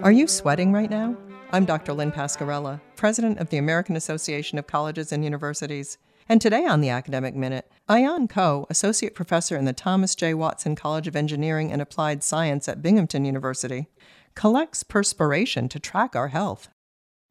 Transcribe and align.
Are 0.00 0.12
you 0.12 0.28
sweating 0.28 0.72
right 0.72 0.88
now? 0.88 1.16
I'm 1.50 1.64
Dr. 1.64 1.92
Lynn 1.92 2.12
Pascarella, 2.12 2.80
President 2.94 3.38
of 3.38 3.50
the 3.50 3.56
American 3.56 3.96
Association 3.96 4.56
of 4.56 4.68
Colleges 4.68 5.10
and 5.10 5.24
Universities. 5.24 5.98
And 6.28 6.40
today 6.40 6.64
on 6.66 6.80
the 6.80 6.88
Academic 6.88 7.34
Minute, 7.34 7.68
Ahyeon 7.88 8.30
Koh, 8.30 8.64
Associate 8.70 9.12
Professor 9.12 9.56
in 9.56 9.64
the 9.64 9.72
Thomas 9.72 10.14
J. 10.14 10.34
Watson 10.34 10.76
College 10.76 11.08
of 11.08 11.16
Engineering 11.16 11.72
and 11.72 11.82
Applied 11.82 12.22
Science 12.22 12.68
at 12.68 12.80
Binghamton 12.80 13.24
University, 13.24 13.88
collects 14.36 14.84
perspiration 14.84 15.68
to 15.68 15.80
track 15.80 16.14
our 16.14 16.28
health. 16.28 16.68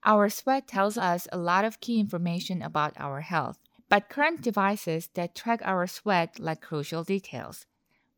Our 0.04 0.28
sweat 0.28 0.68
tells 0.68 0.98
us 0.98 1.26
a 1.32 1.38
lot 1.38 1.64
of 1.64 1.80
key 1.80 2.02
information 2.02 2.62
about 2.62 2.92
our 2.98 3.22
health, 3.22 3.60
but 3.88 4.10
current 4.10 4.42
devices 4.42 5.08
that 5.14 5.36
track 5.36 5.62
our 5.64 5.88
sweat 5.88 6.38
lack 6.38 6.60
crucial 6.60 7.06
details. 7.06 7.66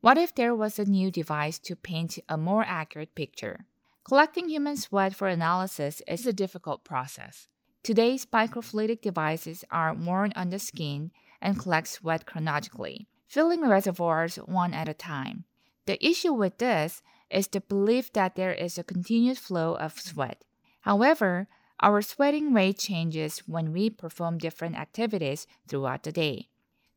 What 0.00 0.18
if 0.18 0.34
there 0.34 0.56
was 0.56 0.80
a 0.80 0.84
new 0.84 1.12
device 1.12 1.60
to 1.60 1.76
paint 1.76 2.18
a 2.28 2.36
more 2.36 2.64
accurate 2.66 3.14
picture? 3.14 3.66
Collecting 4.02 4.48
human 4.48 4.76
sweat 4.76 5.14
for 5.14 5.28
analysis 5.28 6.02
is 6.08 6.26
a 6.26 6.32
difficult 6.32 6.84
process. 6.84 7.48
Today's 7.82 8.26
microfluidic 8.26 9.02
devices 9.02 9.64
are 9.70 9.94
worn 9.94 10.32
on 10.34 10.50
the 10.50 10.58
skin 10.58 11.12
and 11.40 11.58
collect 11.58 11.88
sweat 11.88 12.26
chronologically, 12.26 13.06
filling 13.28 13.60
reservoirs 13.60 14.36
one 14.36 14.74
at 14.74 14.88
a 14.88 14.94
time. 14.94 15.44
The 15.86 16.04
issue 16.04 16.32
with 16.32 16.58
this 16.58 17.02
is 17.30 17.46
the 17.46 17.60
belief 17.60 18.12
that 18.14 18.36
there 18.36 18.52
is 18.52 18.78
a 18.78 18.84
continuous 18.84 19.38
flow 19.38 19.74
of 19.74 20.00
sweat. 20.00 20.44
However, 20.80 21.46
our 21.80 22.02
sweating 22.02 22.52
rate 22.52 22.78
changes 22.78 23.40
when 23.46 23.72
we 23.72 23.90
perform 23.90 24.38
different 24.38 24.76
activities 24.76 25.46
throughout 25.68 26.02
the 26.02 26.12
day. 26.12 26.48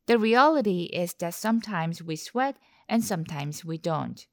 The 0.06 0.18
reality 0.18 0.84
is 0.92 1.14
that 1.14 1.34
sometimes 1.34 2.02
we 2.02 2.16
sweat 2.16 2.56
and 2.88 3.04
sometimes 3.04 3.64
we 3.64 3.78
don't. 3.78 4.26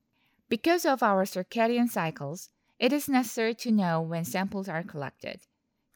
Because 0.49 0.85
of 0.85 1.03
our 1.03 1.23
circadian 1.23 1.89
cycles, 1.89 2.49
it 2.81 2.91
is 2.91 3.07
necessary 3.07 3.53
to 3.53 3.71
know 3.71 4.01
when 4.01 4.25
samples 4.25 4.67
are 4.67 4.81
collected. 4.81 5.39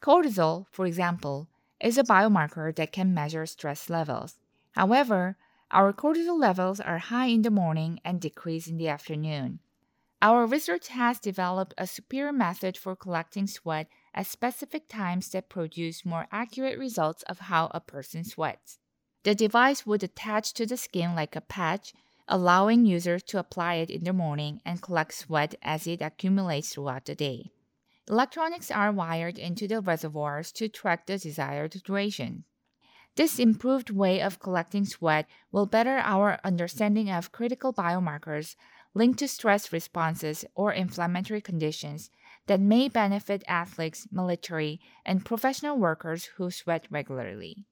Cortisol, 0.00 0.66
for 0.70 0.86
example, 0.86 1.48
is 1.80 1.98
a 1.98 2.04
biomarker 2.04 2.74
that 2.76 2.92
can 2.92 3.12
measure 3.12 3.44
stress 3.44 3.90
levels. 3.90 4.38
However, 4.76 5.36
our 5.72 5.92
cortisol 5.92 6.38
levels 6.38 6.78
are 6.78 6.98
high 6.98 7.26
in 7.26 7.42
the 7.42 7.50
morning 7.50 7.98
and 8.04 8.20
decrease 8.20 8.68
in 8.68 8.76
the 8.76 8.86
afternoon. 8.86 9.58
Our 10.22 10.46
research 10.46 10.86
has 10.88 11.18
developed 11.18 11.74
a 11.76 11.88
superior 11.88 12.32
method 12.32 12.76
for 12.76 12.94
collecting 12.94 13.48
sweat 13.48 13.88
at 14.14 14.26
specific 14.26 14.88
times 14.88 15.28
that 15.30 15.48
produce 15.48 16.06
more 16.06 16.28
accurate 16.30 16.78
results 16.78 17.24
of 17.24 17.40
how 17.50 17.68
a 17.74 17.80
person 17.80 18.22
sweats. 18.22 18.78
The 19.24 19.34
device 19.34 19.86
would 19.86 20.04
attach 20.04 20.54
to 20.54 20.66
the 20.66 20.76
skin 20.76 21.16
like 21.16 21.34
a 21.34 21.40
patch 21.40 21.92
allowing 22.28 22.84
users 22.84 23.22
to 23.22 23.38
apply 23.38 23.74
it 23.74 23.90
in 23.90 24.04
the 24.04 24.12
morning 24.12 24.60
and 24.64 24.82
collect 24.82 25.14
sweat 25.14 25.54
as 25.62 25.86
it 25.86 26.00
accumulates 26.00 26.74
throughout 26.74 27.04
the 27.04 27.14
day. 27.14 27.50
Electronics 28.08 28.70
are 28.70 28.92
wired 28.92 29.38
into 29.38 29.66
the 29.66 29.80
reservoirs 29.80 30.52
to 30.52 30.68
track 30.68 31.06
the 31.06 31.18
desired 31.18 31.72
duration. 31.84 32.44
This 33.16 33.38
improved 33.38 33.90
way 33.90 34.20
of 34.20 34.38
collecting 34.38 34.84
sweat 34.84 35.26
will 35.50 35.66
better 35.66 35.98
our 35.98 36.38
understanding 36.44 37.10
of 37.10 37.32
critical 37.32 37.72
biomarkers 37.72 38.56
linked 38.92 39.18
to 39.20 39.28
stress 39.28 39.72
responses 39.72 40.44
or 40.54 40.72
inflammatory 40.72 41.40
conditions 41.40 42.10
that 42.46 42.60
may 42.60 42.88
benefit 42.88 43.42
athletes, 43.48 44.06
military, 44.12 44.80
and 45.04 45.24
professional 45.24 45.76
workers 45.76 46.26
who 46.36 46.50
sweat 46.50 46.86
regularly. 46.90 47.64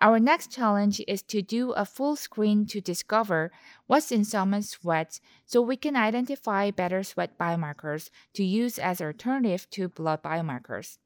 Our 0.00 0.18
next 0.18 0.52
challenge 0.52 1.00
is 1.08 1.22
to 1.22 1.40
do 1.40 1.72
a 1.72 1.86
full 1.86 2.16
screen 2.16 2.66
to 2.66 2.82
discover 2.82 3.50
what's 3.86 4.12
in 4.12 4.24
someone's 4.24 4.70
sweat 4.70 5.20
so 5.46 5.62
we 5.62 5.76
can 5.76 5.96
identify 5.96 6.70
better 6.70 7.02
sweat 7.02 7.38
biomarkers 7.38 8.10
to 8.34 8.44
use 8.44 8.78
as 8.78 9.00
alternative 9.00 9.66
to 9.70 9.88
blood 9.88 10.22
biomarkers. 10.22 10.98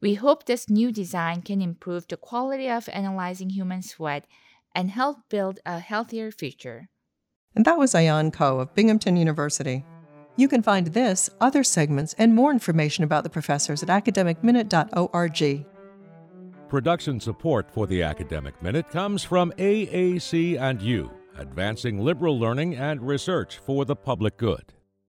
We 0.00 0.14
hope 0.14 0.44
this 0.44 0.70
new 0.70 0.92
design 0.92 1.42
can 1.42 1.60
improve 1.60 2.06
the 2.06 2.16
quality 2.16 2.68
of 2.68 2.88
analyzing 2.92 3.50
human 3.50 3.82
sweat 3.82 4.26
and 4.74 4.90
help 4.90 5.28
build 5.28 5.58
a 5.66 5.80
healthier 5.80 6.30
future. 6.30 6.88
And 7.56 7.64
that 7.64 7.78
was 7.78 7.94
Ahyeon 7.94 8.32
Koh 8.32 8.60
of 8.60 8.74
Binghamton 8.74 9.16
University. 9.16 9.84
You 10.36 10.46
can 10.46 10.62
find 10.62 10.88
this, 10.88 11.30
other 11.40 11.64
segments, 11.64 12.14
and 12.18 12.34
more 12.34 12.52
information 12.52 13.02
about 13.02 13.24
the 13.24 13.30
professors 13.30 13.82
at 13.82 13.88
academicminute.org. 13.88 15.66
Production 16.68 17.20
support 17.20 17.70
for 17.70 17.86
the 17.86 18.02
Academic 18.02 18.60
Minute 18.60 18.90
comes 18.90 19.22
from 19.22 19.52
AAC 19.52 20.58
and 20.60 20.82
U, 20.82 21.08
advancing 21.38 22.00
liberal 22.00 22.40
learning 22.40 22.74
and 22.74 23.00
research 23.00 23.58
for 23.58 23.84
the 23.84 23.94
public 23.94 24.36
good. 24.36 24.72